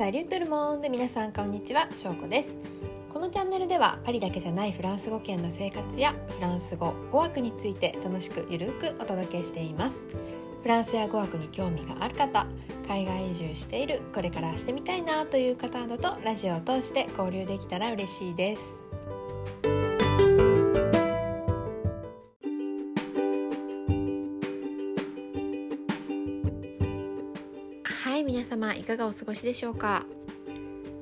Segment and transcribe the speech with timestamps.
[0.00, 2.58] サリュートルモンで皆さんこんにちは、しょうこです。
[3.12, 10.08] このチャンネルではパリだけじゃないフランス語圏の生活やフランス語、語学について楽しくゆるくお届けしています。
[10.62, 12.46] フランスや語学に興味がある方
[12.88, 18.79] 海外移住しているこれからしてみたいなという方などとラジオを通して交流できたら嬉しいです。
[28.90, 30.04] かがお過ごしでしょうか？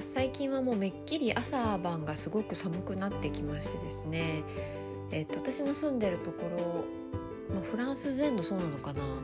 [0.05, 4.43] 最近はもうめっきり朝晩がすごく寒くなってきましてですね。
[5.11, 6.85] えっと私の住んでるところ、
[7.55, 9.03] まあ、フランス全土そうなのかな？
[9.03, 9.21] あの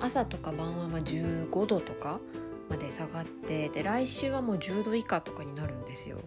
[0.00, 2.20] 朝とか晩はま15度とか
[2.68, 6.18] まで下がってで来週はもう10度以下とかになるんですよ。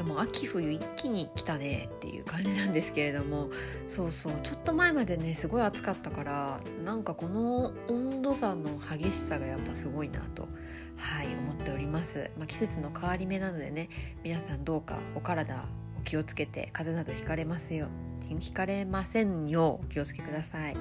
[0.00, 3.50] いやも秋冬一気に来たねっていう感じなんですけれども
[3.86, 10.48] そうそうちょっと前までねすごい暑かったからなんかこの温度差の激しさがやっぱすごいなと
[10.96, 13.90] はい思っております、まあ、季節の変わり目なのでね
[14.24, 15.66] 皆さんどうかお体
[15.98, 17.88] お気をつけて風邪などひかれますよ
[18.38, 20.76] ひかれませんようお気をつけください。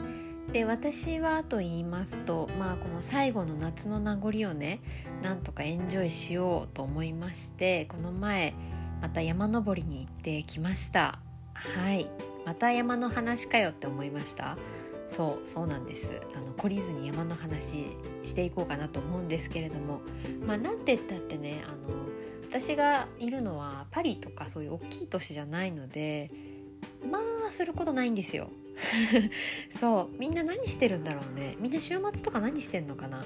[0.53, 4.81] で私はと言いますとまあこの最後の夏の名残をね
[5.21, 8.55] なんとかエンジョイしようと思いましてこの前
[9.01, 11.19] また山登りに行ってきました。
[11.53, 12.09] はい。
[12.45, 14.57] また山の話かよって思いました。
[15.07, 16.21] そうそうなんです。
[16.35, 20.01] あの懲りずに山の話していこうかなと思うんですけれども。
[20.45, 22.09] まあなんて言ったってねあの
[22.49, 26.31] 私がいるのはパリとかそういう大きい都市じゃないので
[27.09, 28.49] まあすることないんですよ。
[29.79, 30.17] そう。
[30.17, 31.57] みんな何してるんだろうね。
[31.59, 33.25] みんな週末とか何してんのかな。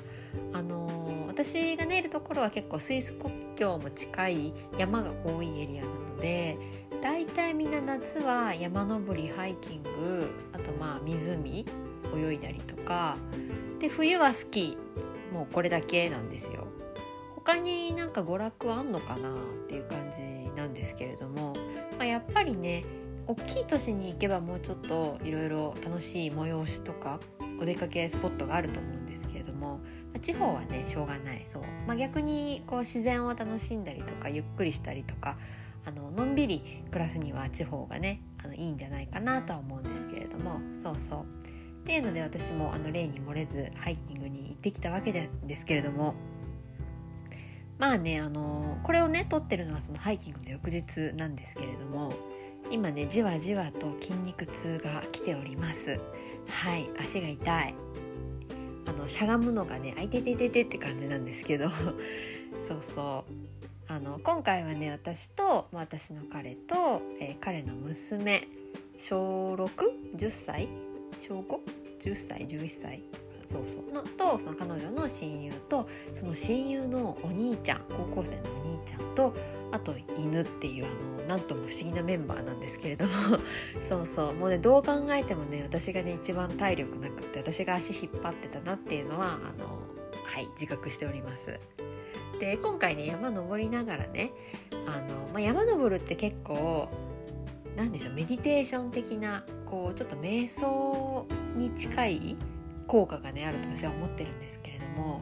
[0.51, 6.55] あの私がねいるところは結構スイス国境も近い山が多いエリアなので
[7.01, 11.65] だいたいみんな夏は山登りハイキングあとまあ湖
[12.15, 13.17] 泳いだりとか
[13.79, 16.67] で冬はスキーもうこれだけなんですよ。
[17.35, 19.33] 他になんか娯楽あんのかなっ
[19.67, 21.53] ていう感じなんですけれども、
[21.97, 22.85] まあ、やっぱりね
[23.27, 27.19] 大きい都市に行けばもうちょっといろいろ楽しい催しとか
[27.59, 28.92] お出かけスポットがあると思う
[30.23, 31.41] 地方はねしょうがない。
[31.45, 35.37] そう、まあ、逆にこう自然を楽しんだりとかゆっくりしたりとか
[35.85, 40.59] あののんびり暮らすには地方がねあのいいんじゃないかなとは思うんですけれども。
[40.73, 41.19] そうそう。
[41.83, 46.15] っていうので私もあの例に漏れずハイキングに行ってきたわけですけれども。
[47.77, 52.13] まあねあのこれをね撮ってるのはそのハイキングの翌日なんですけれども。
[52.71, 55.99] 今ねじわじわと筋肉痛が来ております。
[56.47, 56.89] はい。
[56.97, 57.75] 足が痛い。
[58.95, 61.69] あのしゃがむのがねあいててててって感じなんですけど。
[62.59, 63.33] そうそう。
[63.87, 68.47] あの今回はね私と、まあ、私の彼と、えー、彼の娘。
[68.99, 70.67] 小610歳？
[71.19, 73.03] 小 5?10 歳？11歳？
[73.53, 79.35] そうそうのとその彼女の親友とその親友のお兄ちゃん高校生のお兄ちゃんと
[79.71, 83.11] あと犬っていうあのなんとも不思議なメンバーなんですけれども
[83.87, 89.67] そうそうもうねどう考えてもね私がね一番体力なくって私が足引っ張ってたなっていうのはあの
[90.23, 91.59] はい自覚しております。
[92.39, 94.31] で今回ね山登りながらね
[94.87, 96.89] あの、まあ、山登るって結構
[97.75, 101.25] なんでしょうメディテーション的なこうちょっと瞑想
[101.55, 102.35] に近い
[102.87, 105.21] 効果がねあると私は思ってるんですけれども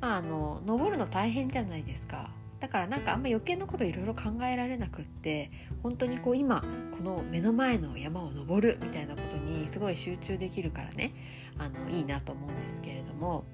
[0.00, 5.50] まああの登るの大変じゃないですかだからなんかあんま余計なこといろいろ考えられなくって
[5.82, 6.64] 本当にこう今
[6.96, 11.12] この目の前の山を登るみたいなことにすごい集中できるからね
[11.58, 13.44] あのいいなと思うんですけれども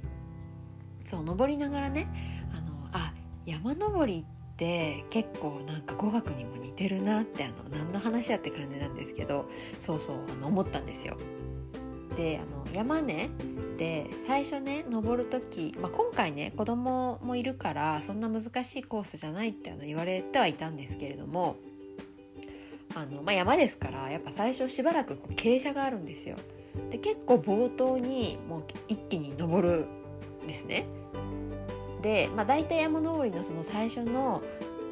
[1.02, 2.06] そう登りながらね
[2.56, 3.14] あのあ
[3.46, 9.46] 山登りって結構なんか語学にも似てるなってあの何の話やって感じなんですけど
[9.78, 11.16] そうそうあの思ったんですよ。
[12.16, 13.30] であの山ね
[13.76, 21.56] で最初ね登る時、まあ、今回ね子供もいるからそんな難しいコースじゃないってあの言われてはいたんですけれども
[22.94, 26.36] あの、まあ、山ですからやっぱ最初しばらくこう傾斜があるんですよ。
[26.90, 29.86] で結構冒頭にもう一気に登る
[30.44, 30.86] んですね。
[32.02, 34.42] で、まあ、大体山登りのその最初の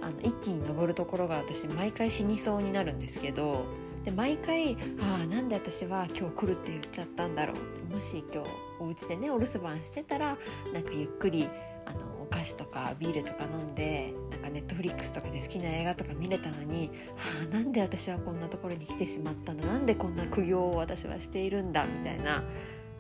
[0.01, 3.65] あの一気に登るところが私毎回死にそうになるんですけど
[4.09, 4.73] で毎回
[5.03, 7.53] ああなんで私は今日来るって言っちゃったんだろ
[7.91, 7.93] う。
[7.93, 8.51] もし今日
[8.81, 10.39] お家でねお留守番してたら
[10.73, 11.47] なんかゆっくり
[11.85, 21.85] あのお菓子とかビールとか飲んでなんかネットフリックスとかで好きな映画とか見れたのにああなんで私はこんなところに来てしまったんだなんでこんな苦行を私はしているんだ？
[21.85, 22.43] みたいな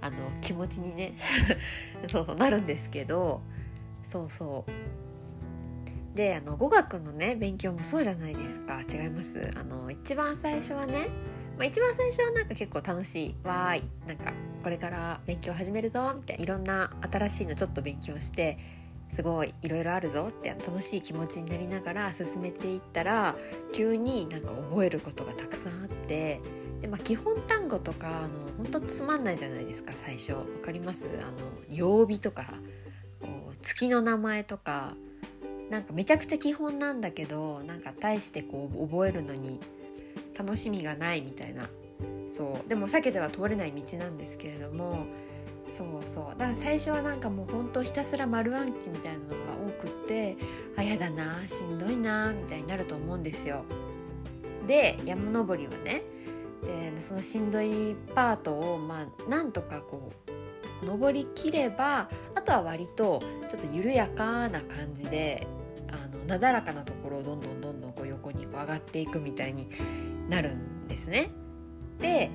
[0.02, 1.16] あの気持ちにね
[2.08, 3.40] そうそうなるんですけど
[4.04, 5.07] そうそう。
[6.14, 8.82] であの語学のね勉強もそうじゃないですか。
[8.82, 9.50] 違います。
[9.56, 11.08] あの一番最初はね、
[11.56, 13.34] まあ、一番最初はなんか結構楽しい。
[13.44, 14.32] わーいなんか
[14.62, 18.58] これから勉強始めるぞみたいないろんな新しいのちょっと勉強して
[19.12, 23.36] すごいいろいろあるぞって楽しい気持ちになりながら進めていったら
[23.72, 26.40] 急になんか覚えることがたくさんあって
[26.82, 28.28] で、まあ、基本単語とかあの
[28.58, 30.32] 本当つまんないじゃないですか最初。
[30.32, 31.06] わかります？
[31.06, 31.24] あ
[31.70, 32.44] の曜日とか
[33.62, 34.94] 月の名前とか
[35.70, 39.60] なんかめちゃくちゃ基本なんだけどなんか大してこう覚えるのに
[40.38, 41.68] 楽しみがないみたいな。
[42.34, 42.68] そう。
[42.68, 45.06] でも避けては通れない道なんですけれども
[45.76, 46.24] そうそう。
[46.38, 49.34] だから最初はなんかもうほんとひたすら丸暗記みたいなのが
[49.66, 50.36] 多くって
[50.76, 53.64] あやだなしんどいなみたいになると思うんですよ。
[54.66, 56.02] で山登りはね
[56.62, 60.12] でそのしんどいパートをまあなんとかこ
[60.82, 65.46] う登りきればあとは割とちょっと緩やかな感じで
[65.90, 69.68] あのなだらかなところをどんどんどんどんこう横にこう上がっていくみたいに
[70.28, 71.30] なるんですね。
[72.00, 72.30] で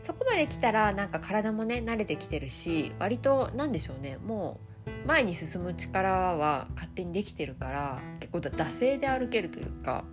[0.00, 10.04] そこまで来たらなんか体もね慣れてきてるし割と何でしょうねもう前に進む力は勝手にできてるから結構惰性で歩けるというか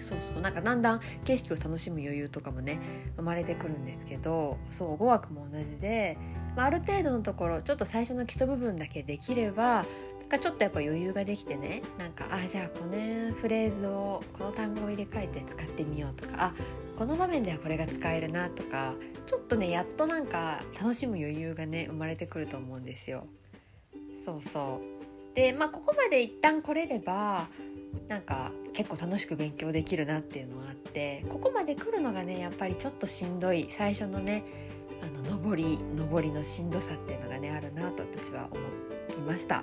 [0.00, 2.78] そうそうなんかだんだん景色を楽しむ余裕とかもね
[3.16, 6.18] 生まれてくるんですけどそう語学も同じで、
[6.56, 9.84] まあ、ある程度のところちょっと最初の基礎部分だけできれば
[10.24, 12.92] なんかちょっとやっぱ余裕ができてねなんかあじゃあこの
[13.34, 16.54] フレーズをこの単語を入れ替えて使ってみようとかあ
[16.98, 18.94] この場面ではこれが使えるなとか
[19.26, 23.26] ちょっとねやっとなんか楽しむ余裕がね生まれてくると思うんですよ。
[24.24, 27.46] そうそうでまあここまで一旦来れれば
[28.08, 34.44] なんか結構楽しく勉強できるなっていうのがあってここまで来るのがねやっぱりちょっとしんどい最初のね
[35.02, 35.78] あの上り
[36.10, 39.62] 上りのしんどさっていうのがねあるなと私は思いました。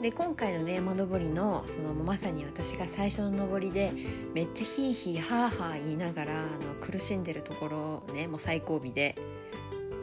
[0.00, 3.92] で今回のね山登りのそのまさに私が最初の登りで
[4.32, 7.76] めっちゃヒーヒーハーハー言いながらあの苦しんでるところ
[8.08, 9.14] をねもう最後尾で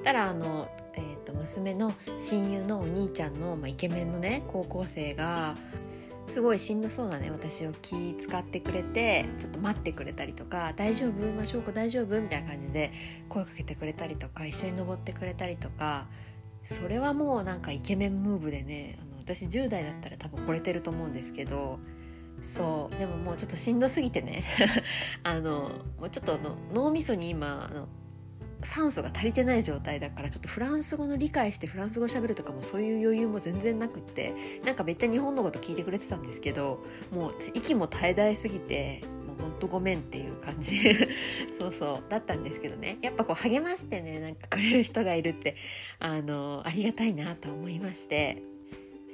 [0.04, 5.56] たらあの、えーと、娘の親友のお兄ちゃんの、まあ、イケメンのね高校生が
[6.28, 11.26] すごいしんどそうなね私を気使ってくれてちょっと待ってくれたりとか「大丈夫？
[11.34, 12.92] まあ、翔子大丈夫?」みたいな感じで
[13.30, 16.06] 声かけてくれたりとか一緒に登ってくれたりとか
[16.66, 21.80] それはもうなんかイケメンムーブでね私10代だったら多分惚れてると思うんですけど
[22.42, 24.44] そうでももうちょっとしんどすぎてね。
[25.24, 27.88] あのもうちょっとの脳みそに今あの
[28.64, 34.34] 酸素が足りてない状態だからちょっとフランス語の理解してフランス語喋るとかもそういう余裕も全然なくって
[34.66, 40.80] なんかめっちゃ日本のこと聞いてくれてたんですけどもう息も絶え絶えすぎてもうほんとごめんっていう感じ。
[41.58, 42.98] そうそうだったんですけどね。
[43.02, 45.56] やっぱこう励ましてねなんかくれる人がいるって
[46.00, 48.57] あのありがたいなと思いまして。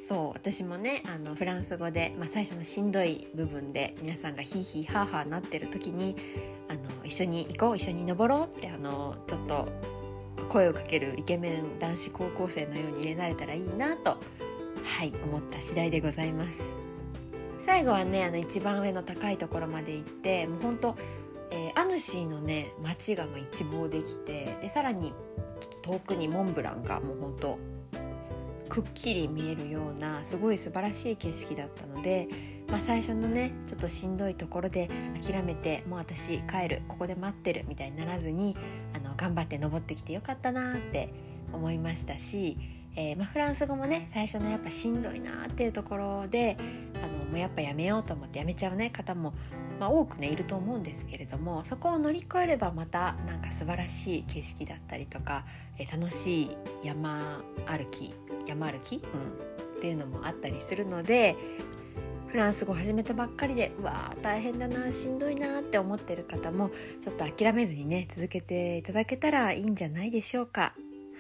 [0.05, 6.17] そう私もねあのフランス語で、まあ、最初のしんどい部分で皆さんがヒーヒーハーハーなってる時に
[6.67, 9.69] あの一緒に行こう一緒に登ろうってあのちょっと
[10.49, 14.17] 声をかけるイケメン男子高校生のように入れられたらいいなと
[14.83, 16.77] はい思った次第でございます。
[17.59, 20.97] 最後はねあの一番上の高いところまで行ってもうほんと、
[21.49, 25.13] えー、アヌシーのね街がま一望できてでさらに
[25.81, 27.57] 遠くにモンブランがもうほんと
[28.73, 32.27] くっきり見えるようなすごい素晴らしい景色だったので、
[32.67, 34.89] まあ、最初のねちょっとしんどいところで
[35.21, 38.57] 諦めてもう私帰るここで待ってるみたいにならずに
[38.95, 41.13] あの頑張って登ってきてよかったなって
[41.53, 42.57] 思いましたし、
[42.95, 46.57] えー、まあ、フランス語もね最初のやっぱしんどいなっていうところで
[46.95, 49.35] あのもうやっぱやめようと思ってやめちゃうね方も
[49.79, 55.45] まあ、多くねいると思うんですけれどもそこを乗り越えればまたなんか素晴らしい景色だったりとか、
[55.77, 58.13] え楽しい山歩き
[58.47, 58.99] 山歩き、うん、
[59.77, 61.35] っていうのもあったりするので
[62.33, 66.71] フランス語始めたばっかりでうわー大変だなしんどいなって思ってる方も
[67.03, 70.73] ちょっと諦めずにね続けていただけたらいいんじゃないでしょうか。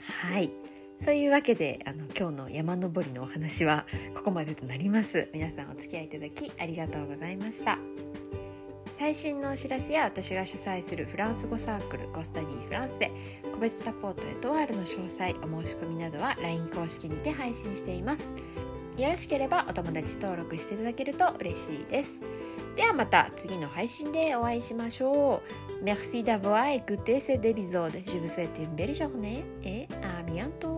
[0.07, 0.51] はい。
[0.99, 5.29] そういうわけであの今日の山登りのお話はここまでとなります。
[5.33, 7.77] 皆さんお付き合いいただきありがとうございました
[8.97, 13.11] 最新のお知らせや私が主催するフランス語サークルコスタディフランセ
[13.51, 18.31] 個別サポートエトワールの詳細お申し込みなどは LINE 公式にて配信しています
[18.97, 22.21] よろしければお友達登録していただけると嬉しいです
[22.75, 25.41] ではまた次の配信でお会いしましょ
[25.81, 27.91] う Merci d'avoir écouté cet épisode.
[28.07, 30.72] Je vous souhaite une belle journée et à bientôt.